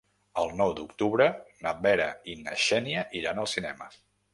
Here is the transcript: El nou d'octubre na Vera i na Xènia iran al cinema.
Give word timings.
El 0.43 0.47
nou 0.61 0.73
d'octubre 0.79 1.27
na 1.67 1.75
Vera 1.85 2.09
i 2.33 2.37
na 2.43 2.59
Xènia 2.67 3.09
iran 3.23 3.45
al 3.47 3.57
cinema. 3.59 3.97